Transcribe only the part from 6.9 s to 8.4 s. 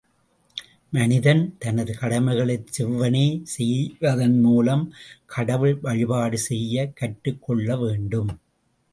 கற்றுக் கொள்ளவேண்டும்.